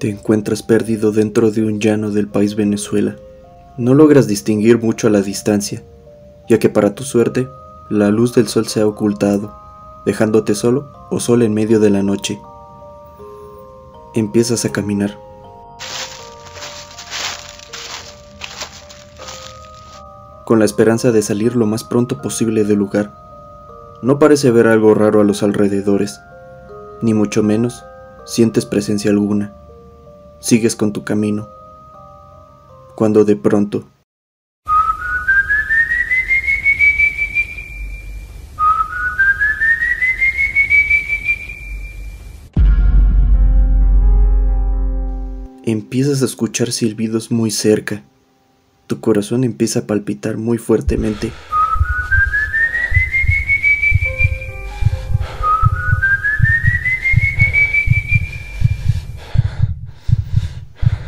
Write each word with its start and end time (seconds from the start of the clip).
Te 0.00 0.08
encuentras 0.08 0.62
perdido 0.62 1.12
dentro 1.12 1.50
de 1.50 1.62
un 1.62 1.78
llano 1.78 2.10
del 2.10 2.26
país 2.26 2.56
Venezuela. 2.56 3.16
No 3.76 3.92
logras 3.92 4.26
distinguir 4.26 4.80
mucho 4.80 5.08
a 5.08 5.10
la 5.10 5.20
distancia, 5.20 5.82
ya 6.48 6.58
que 6.58 6.70
para 6.70 6.94
tu 6.94 7.04
suerte, 7.04 7.50
la 7.90 8.08
luz 8.08 8.34
del 8.34 8.48
sol 8.48 8.66
se 8.66 8.80
ha 8.80 8.86
ocultado, 8.86 9.54
dejándote 10.06 10.54
solo 10.54 10.88
o 11.10 11.20
sola 11.20 11.44
en 11.44 11.52
medio 11.52 11.80
de 11.80 11.90
la 11.90 12.02
noche. 12.02 12.40
Empiezas 14.14 14.64
a 14.64 14.72
caminar. 14.72 15.18
Con 20.46 20.60
la 20.60 20.64
esperanza 20.64 21.12
de 21.12 21.20
salir 21.20 21.56
lo 21.56 21.66
más 21.66 21.84
pronto 21.84 22.22
posible 22.22 22.64
del 22.64 22.78
lugar. 22.78 23.12
No 24.00 24.18
parece 24.18 24.50
ver 24.50 24.66
algo 24.66 24.94
raro 24.94 25.20
a 25.20 25.24
los 25.24 25.42
alrededores, 25.42 26.22
ni 27.02 27.12
mucho 27.12 27.42
menos 27.42 27.84
sientes 28.24 28.64
presencia 28.64 29.10
alguna 29.10 29.59
sigues 30.40 30.74
con 30.74 30.92
tu 30.92 31.04
camino, 31.04 31.48
cuando 32.96 33.24
de 33.24 33.36
pronto 33.36 33.84
empiezas 45.64 46.22
a 46.22 46.24
escuchar 46.24 46.72
silbidos 46.72 47.30
muy 47.30 47.50
cerca. 47.50 48.02
Tu 48.86 49.00
corazón 49.00 49.44
empieza 49.44 49.80
a 49.80 49.86
palpitar 49.86 50.36
muy 50.36 50.58
fuertemente. 50.58 51.30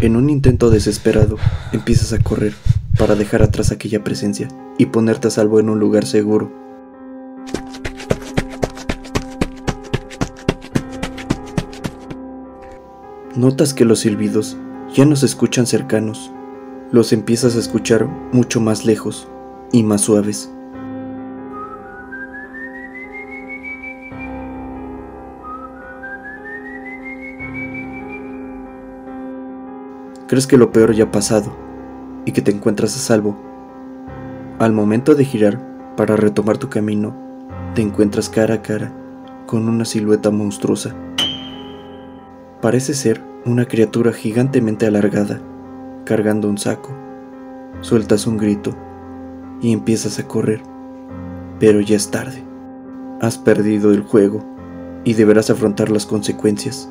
En 0.00 0.14
un 0.14 0.30
intento 0.30 0.70
desesperado, 0.70 1.38
empiezas 1.72 2.12
a 2.12 2.22
correr 2.22 2.54
para 2.96 3.16
dejar 3.16 3.42
atrás 3.42 3.72
aquella 3.72 4.04
presencia 4.04 4.46
y 4.78 4.86
ponerte 4.86 5.26
a 5.26 5.30
salvo 5.32 5.58
en 5.58 5.68
un 5.68 5.80
lugar 5.80 6.06
seguro. 6.06 6.52
Notas 13.34 13.74
que 13.74 13.84
los 13.84 14.00
silbidos 14.00 14.56
ya 14.94 15.04
no 15.04 15.16
se 15.16 15.26
escuchan 15.26 15.66
cercanos, 15.66 16.30
los 16.92 17.12
empiezas 17.12 17.56
a 17.56 17.58
escuchar 17.58 18.06
mucho 18.32 18.60
más 18.60 18.84
lejos 18.84 19.28
y 19.72 19.82
más 19.82 20.02
suaves. 20.02 20.48
Crees 30.28 30.46
que 30.46 30.58
lo 30.58 30.72
peor 30.72 30.92
ya 30.92 31.04
ha 31.04 31.10
pasado 31.10 31.56
y 32.26 32.32
que 32.32 32.42
te 32.42 32.50
encuentras 32.50 32.94
a 32.94 32.98
salvo. 32.98 33.34
Al 34.58 34.74
momento 34.74 35.14
de 35.14 35.24
girar 35.24 35.58
para 35.96 36.16
retomar 36.16 36.58
tu 36.58 36.68
camino, 36.68 37.16
te 37.74 37.80
encuentras 37.80 38.28
cara 38.28 38.56
a 38.56 38.62
cara 38.62 38.92
con 39.46 39.66
una 39.66 39.86
silueta 39.86 40.30
monstruosa. 40.30 40.94
Parece 42.60 42.92
ser 42.92 43.22
una 43.46 43.64
criatura 43.64 44.12
gigantemente 44.12 44.86
alargada, 44.86 45.40
cargando 46.04 46.50
un 46.50 46.58
saco. 46.58 46.94
Sueltas 47.80 48.26
un 48.26 48.36
grito 48.36 48.76
y 49.62 49.72
empiezas 49.72 50.18
a 50.18 50.28
correr, 50.28 50.60
pero 51.58 51.80
ya 51.80 51.96
es 51.96 52.10
tarde. 52.10 52.44
Has 53.22 53.38
perdido 53.38 53.92
el 53.92 54.02
juego 54.02 54.44
y 55.04 55.14
deberás 55.14 55.48
afrontar 55.48 55.90
las 55.90 56.04
consecuencias. 56.04 56.86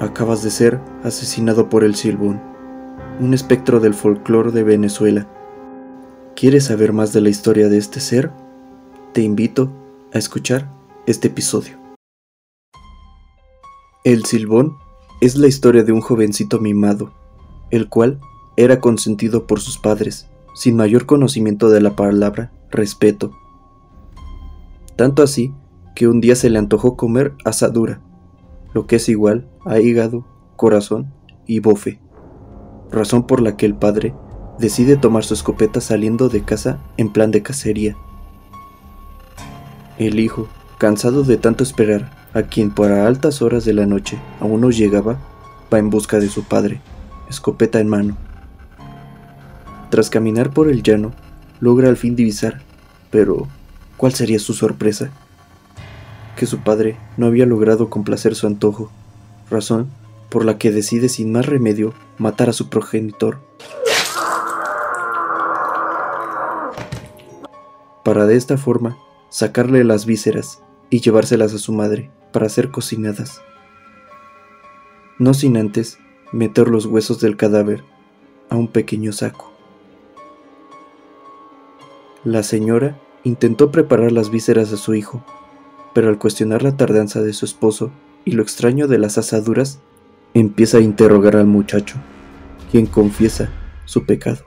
Acabas 0.00 0.42
de 0.42 0.50
ser 0.50 0.80
asesinado 1.04 1.68
por 1.68 1.84
el 1.84 1.94
Silbón, 1.94 2.40
un 3.20 3.34
espectro 3.34 3.78
del 3.80 3.94
folclore 3.94 4.50
de 4.50 4.62
Venezuela. 4.64 5.28
¿Quieres 6.34 6.64
saber 6.66 6.92
más 6.92 7.12
de 7.12 7.20
la 7.20 7.28
historia 7.28 7.68
de 7.68 7.78
este 7.78 8.00
ser? 8.00 8.32
Te 9.12 9.22
invito 9.22 9.72
a 10.12 10.18
escuchar 10.18 10.72
este 11.06 11.28
episodio. 11.28 11.78
El 14.04 14.24
Silbón 14.24 14.76
es 15.20 15.36
la 15.36 15.46
historia 15.46 15.84
de 15.84 15.92
un 15.92 16.00
jovencito 16.00 16.58
mimado, 16.60 17.12
el 17.70 17.88
cual 17.88 18.20
era 18.56 18.80
consentido 18.80 19.46
por 19.46 19.60
sus 19.60 19.78
padres, 19.78 20.28
sin 20.54 20.76
mayor 20.76 21.06
conocimiento 21.06 21.70
de 21.70 21.80
la 21.80 21.94
palabra 21.94 22.52
respeto. 22.70 23.32
Tanto 24.96 25.22
así 25.22 25.54
que 25.98 26.06
un 26.06 26.20
día 26.20 26.36
se 26.36 26.48
le 26.48 26.60
antojó 26.60 26.96
comer 26.96 27.34
asadura, 27.44 28.00
lo 28.72 28.86
que 28.86 28.96
es 28.96 29.08
igual 29.08 29.48
a 29.66 29.80
hígado, 29.80 30.24
corazón 30.54 31.12
y 31.44 31.58
bofe, 31.58 31.98
razón 32.92 33.26
por 33.26 33.42
la 33.42 33.56
que 33.56 33.66
el 33.66 33.74
padre 33.74 34.14
decide 34.60 34.96
tomar 34.96 35.24
su 35.24 35.34
escopeta 35.34 35.80
saliendo 35.80 36.28
de 36.28 36.44
casa 36.44 36.78
en 36.98 37.12
plan 37.12 37.32
de 37.32 37.42
cacería. 37.42 37.96
El 39.98 40.20
hijo, 40.20 40.46
cansado 40.78 41.24
de 41.24 41.36
tanto 41.36 41.64
esperar, 41.64 42.12
a 42.32 42.42
quien 42.42 42.70
por 42.70 42.92
altas 42.92 43.42
horas 43.42 43.64
de 43.64 43.72
la 43.72 43.86
noche 43.86 44.20
aún 44.38 44.60
no 44.60 44.70
llegaba, 44.70 45.18
va 45.74 45.80
en 45.80 45.90
busca 45.90 46.20
de 46.20 46.28
su 46.28 46.44
padre, 46.44 46.80
escopeta 47.28 47.80
en 47.80 47.88
mano. 47.88 48.16
Tras 49.90 50.10
caminar 50.10 50.50
por 50.50 50.68
el 50.68 50.84
llano, 50.84 51.10
logra 51.58 51.88
al 51.88 51.96
fin 51.96 52.14
divisar, 52.14 52.62
pero 53.10 53.48
¿cuál 53.96 54.14
sería 54.14 54.38
su 54.38 54.54
sorpresa? 54.54 55.10
Que 56.38 56.46
su 56.46 56.60
padre 56.60 56.96
no 57.16 57.26
había 57.26 57.46
logrado 57.46 57.90
complacer 57.90 58.36
su 58.36 58.46
antojo, 58.46 58.92
razón 59.50 59.90
por 60.28 60.44
la 60.44 60.56
que 60.56 60.70
decide 60.70 61.08
sin 61.08 61.32
más 61.32 61.46
remedio 61.46 61.94
matar 62.16 62.48
a 62.48 62.52
su 62.52 62.68
progenitor. 62.68 63.40
Para 68.04 68.26
de 68.26 68.36
esta 68.36 68.56
forma 68.56 68.96
sacarle 69.30 69.82
las 69.82 70.06
vísceras 70.06 70.62
y 70.90 71.00
llevárselas 71.00 71.52
a 71.54 71.58
su 71.58 71.72
madre 71.72 72.12
para 72.32 72.48
ser 72.48 72.70
cocinadas. 72.70 73.42
No 75.18 75.34
sin 75.34 75.56
antes 75.56 75.98
meter 76.30 76.68
los 76.68 76.86
huesos 76.86 77.18
del 77.20 77.36
cadáver 77.36 77.82
a 78.48 78.54
un 78.54 78.68
pequeño 78.68 79.12
saco. 79.12 79.52
La 82.22 82.44
señora 82.44 82.96
intentó 83.24 83.72
preparar 83.72 84.12
las 84.12 84.30
vísceras 84.30 84.72
a 84.72 84.76
su 84.76 84.94
hijo, 84.94 85.24
pero 85.98 86.10
al 86.10 86.18
cuestionar 86.20 86.62
la 86.62 86.76
tardanza 86.76 87.22
de 87.22 87.32
su 87.32 87.44
esposo 87.44 87.90
y 88.24 88.30
lo 88.30 88.44
extraño 88.44 88.86
de 88.86 88.98
las 88.98 89.18
asaduras, 89.18 89.80
empieza 90.32 90.78
a 90.78 90.80
interrogar 90.80 91.34
al 91.34 91.48
muchacho, 91.48 91.96
quien 92.70 92.86
confiesa 92.86 93.50
su 93.84 94.06
pecado. 94.06 94.44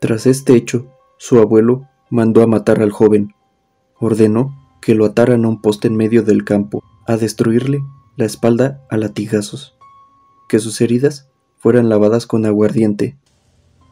Tras 0.00 0.24
este 0.24 0.54
hecho, 0.54 0.86
su 1.18 1.40
abuelo 1.40 1.90
mandó 2.08 2.42
a 2.42 2.46
matar 2.46 2.80
al 2.80 2.90
joven. 2.90 3.34
Ordenó 3.98 4.56
que 4.80 4.94
lo 4.94 5.04
ataran 5.04 5.44
a 5.44 5.48
un 5.48 5.60
poste 5.60 5.88
en 5.88 5.96
medio 5.96 6.22
del 6.22 6.42
campo, 6.42 6.82
a 7.06 7.18
destruirle 7.18 7.84
la 8.16 8.24
espalda 8.24 8.82
a 8.88 8.96
latigazos, 8.96 9.76
que 10.48 10.58
sus 10.58 10.80
heridas 10.80 11.28
fueran 11.58 11.90
lavadas 11.90 12.26
con 12.26 12.46
aguardiente, 12.46 13.18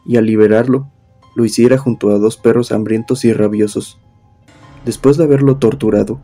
y 0.07 0.17
al 0.17 0.25
liberarlo, 0.25 0.91
lo 1.37 1.45
hiciera 1.45 1.77
junto 1.77 2.09
a 2.09 2.19
dos 2.19 2.39
perros 2.39 2.73
hambrientos 2.73 3.27
y 3.27 3.35
rabiosos, 3.35 3.99
Después 4.85 5.17
de 5.17 5.25
haberlo 5.25 5.59
torturado, 5.59 6.21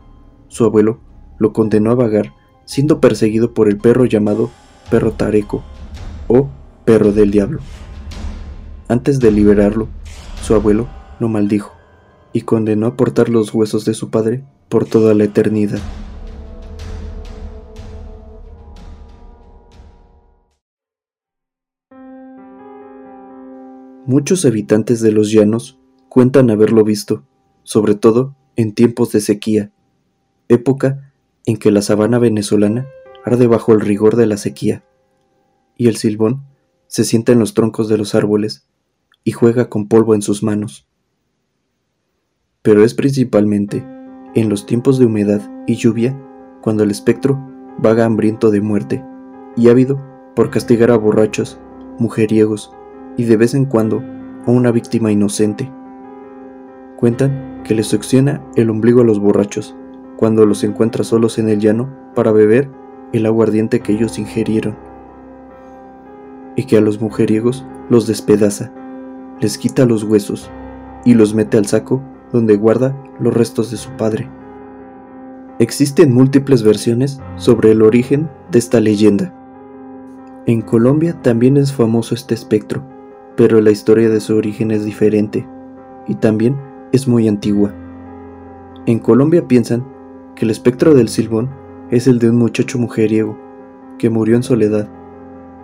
su 0.49 0.65
abuelo 0.65 0.99
lo 1.37 1.53
condenó 1.53 1.91
a 1.91 1.95
vagar, 1.95 2.33
siendo 2.65 2.99
perseguido 2.99 3.53
por 3.53 3.69
el 3.69 3.77
perro 3.77 4.05
llamado 4.05 4.51
perro 4.91 5.13
tareco 5.13 5.63
o 6.27 6.49
perro 6.83 7.13
del 7.13 7.31
diablo. 7.31 7.61
Antes 8.89 9.19
de 9.19 9.31
liberarlo, 9.31 9.87
su 10.41 10.55
abuelo 10.55 10.87
lo 11.19 11.29
maldijo 11.29 11.71
y 12.33 12.41
condenó 12.41 12.87
a 12.87 12.95
portar 12.95 13.29
los 13.29 13.53
huesos 13.53 13.85
de 13.85 13.93
su 13.93 14.09
padre 14.09 14.43
por 14.67 14.85
toda 14.85 15.13
la 15.13 15.23
eternidad. 15.23 15.79
Muchos 24.05 24.43
habitantes 24.43 25.01
de 25.01 25.11
los 25.11 25.31
llanos 25.31 25.77
cuentan 26.09 26.49
haberlo 26.49 26.83
visto, 26.83 27.23
sobre 27.63 27.93
todo 27.93 28.35
en 28.59 28.73
tiempos 28.73 29.13
de 29.13 29.21
sequía, 29.21 29.71
época 30.49 31.13
en 31.45 31.55
que 31.55 31.71
la 31.71 31.81
sabana 31.81 32.19
venezolana 32.19 32.89
arde 33.23 33.47
bajo 33.47 33.71
el 33.71 33.79
rigor 33.79 34.17
de 34.17 34.25
la 34.25 34.35
sequía, 34.35 34.83
y 35.77 35.87
el 35.87 35.95
silbón 35.95 36.43
se 36.87 37.05
sienta 37.05 37.31
en 37.31 37.39
los 37.39 37.53
troncos 37.53 37.87
de 37.87 37.97
los 37.97 38.15
árboles 38.15 38.67
y 39.23 39.31
juega 39.31 39.69
con 39.69 39.87
polvo 39.87 40.13
en 40.13 40.21
sus 40.21 40.43
manos. 40.43 40.89
Pero 42.61 42.83
es 42.83 42.93
principalmente 42.93 43.81
en 44.35 44.49
los 44.49 44.65
tiempos 44.65 44.99
de 44.99 45.05
humedad 45.05 45.49
y 45.65 45.75
lluvia 45.75 46.19
cuando 46.61 46.83
el 46.83 46.91
espectro 46.91 47.39
vaga 47.77 48.03
hambriento 48.03 48.51
de 48.51 48.59
muerte 48.59 49.01
y 49.55 49.69
ávido 49.69 50.03
por 50.35 50.51
castigar 50.51 50.91
a 50.91 50.97
borrachos, 50.97 51.57
mujeriegos 51.97 52.73
y 53.15 53.23
de 53.23 53.37
vez 53.37 53.53
en 53.53 53.63
cuando 53.63 54.03
a 54.45 54.51
una 54.51 54.71
víctima 54.73 55.13
inocente 55.13 55.71
Cuentan 56.99 57.48
que 57.63 57.75
les 57.75 57.87
succiona 57.87 58.41
el 58.55 58.69
ombligo 58.69 59.01
a 59.01 59.05
los 59.05 59.19
borrachos 59.19 59.75
cuando 60.17 60.45
los 60.45 60.63
encuentra 60.63 61.03
solos 61.03 61.39
en 61.39 61.47
el 61.47 61.59
llano 61.59 61.89
para 62.13 62.31
beber 62.31 62.69
el 63.13 63.25
agua 63.25 63.45
ardiente 63.45 63.79
que 63.79 63.93
ellos 63.93 64.19
ingerieron, 64.19 64.75
y 66.55 66.65
que 66.65 66.77
a 66.77 66.81
los 66.81 66.99
mujeriegos 66.99 67.65
los 67.89 68.05
despedaza, 68.05 68.71
les 69.39 69.57
quita 69.57 69.85
los 69.85 70.03
huesos 70.03 70.51
y 71.05 71.13
los 71.13 71.33
mete 71.33 71.57
al 71.57 71.65
saco 71.65 72.01
donde 72.33 72.57
guarda 72.57 72.95
los 73.19 73.33
restos 73.33 73.71
de 73.71 73.77
su 73.77 73.89
padre. 73.91 74.29
Existen 75.59 76.13
múltiples 76.13 76.63
versiones 76.63 77.21
sobre 77.37 77.71
el 77.71 77.81
origen 77.81 78.29
de 78.51 78.59
esta 78.59 78.81
leyenda. 78.81 79.33
En 80.45 80.61
Colombia 80.61 81.17
también 81.21 81.57
es 81.57 81.73
famoso 81.73 82.13
este 82.13 82.33
espectro, 82.33 82.83
pero 83.37 83.61
la 83.61 83.71
historia 83.71 84.09
de 84.09 84.19
su 84.19 84.35
origen 84.35 84.71
es 84.71 84.83
diferente 84.83 85.47
y 86.07 86.15
también 86.15 86.57
es 86.91 87.07
muy 87.07 87.27
antigua. 87.27 87.73
En 88.85 88.99
Colombia 88.99 89.47
piensan 89.47 89.85
que 90.35 90.45
el 90.45 90.51
espectro 90.51 90.93
del 90.93 91.09
silbón 91.09 91.49
es 91.91 92.07
el 92.07 92.19
de 92.19 92.29
un 92.29 92.37
muchacho 92.37 92.79
mujeriego 92.79 93.37
que 93.97 94.09
murió 94.09 94.35
en 94.35 94.43
soledad 94.43 94.89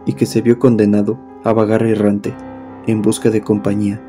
y 0.06 0.14
que 0.14 0.26
se 0.26 0.42
vio 0.42 0.60
condenado 0.60 1.20
a 1.44 1.54
vagar 1.54 1.84
errante 1.84 2.34
en 2.88 3.02
busca 3.02 3.30
de 3.30 3.42
compañía. 3.42 4.02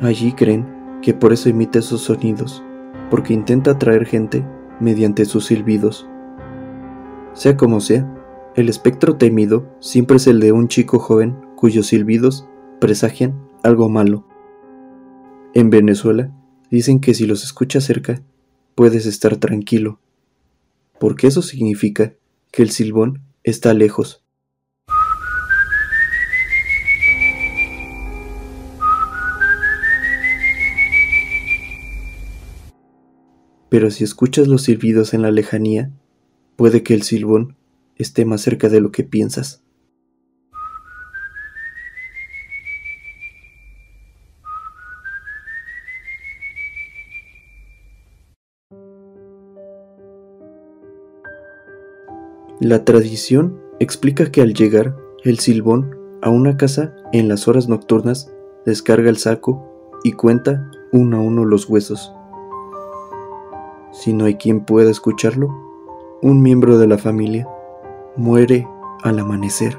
Allí 0.00 0.32
creen 0.32 0.66
que 1.02 1.12
por 1.12 1.32
eso 1.32 1.48
imita 1.48 1.78
esos 1.78 2.02
sonidos, 2.02 2.62
porque 3.10 3.34
intenta 3.34 3.72
atraer 3.72 4.06
gente 4.06 4.44
mediante 4.80 5.24
sus 5.24 5.46
silbidos. 5.46 6.08
Sea 7.34 7.56
como 7.56 7.80
sea, 7.80 8.06
el 8.54 8.68
espectro 8.68 9.16
temido 9.16 9.66
siempre 9.80 10.16
es 10.16 10.26
el 10.26 10.40
de 10.40 10.52
un 10.52 10.68
chico 10.68 10.98
joven 10.98 11.36
cuyos 11.54 11.88
silbidos 11.88 12.48
presagian 12.80 13.34
algo 13.62 13.88
malo. 13.88 14.24
En 15.52 15.68
Venezuela 15.68 16.32
dicen 16.70 17.00
que 17.00 17.12
si 17.12 17.26
los 17.26 17.42
escuchas 17.42 17.82
cerca, 17.82 18.22
puedes 18.76 19.04
estar 19.04 19.36
tranquilo, 19.36 19.98
porque 21.00 21.26
eso 21.26 21.42
significa 21.42 22.14
que 22.52 22.62
el 22.62 22.70
silbón 22.70 23.22
está 23.42 23.74
lejos. 23.74 24.22
Pero 33.68 33.90
si 33.90 34.04
escuchas 34.04 34.46
los 34.46 34.62
silbidos 34.62 35.14
en 35.14 35.22
la 35.22 35.32
lejanía, 35.32 35.90
puede 36.54 36.84
que 36.84 36.94
el 36.94 37.02
silbón 37.02 37.56
esté 37.96 38.24
más 38.24 38.40
cerca 38.40 38.68
de 38.68 38.80
lo 38.80 38.92
que 38.92 39.02
piensas. 39.02 39.64
La 52.60 52.84
tradición 52.84 53.58
explica 53.78 54.30
que 54.30 54.42
al 54.42 54.52
llegar 54.52 54.94
el 55.24 55.38
silbón 55.38 55.96
a 56.20 56.28
una 56.28 56.58
casa 56.58 56.94
en 57.10 57.26
las 57.26 57.48
horas 57.48 57.70
nocturnas 57.70 58.30
descarga 58.66 59.08
el 59.08 59.16
saco 59.16 59.66
y 60.04 60.12
cuenta 60.12 60.70
uno 60.92 61.16
a 61.16 61.20
uno 61.20 61.46
los 61.46 61.70
huesos. 61.70 62.12
Si 63.92 64.12
no 64.12 64.26
hay 64.26 64.34
quien 64.34 64.66
pueda 64.66 64.90
escucharlo, 64.90 65.48
un 66.20 66.42
miembro 66.42 66.76
de 66.76 66.86
la 66.86 66.98
familia 66.98 67.48
muere 68.14 68.68
al 69.02 69.18
amanecer. 69.18 69.78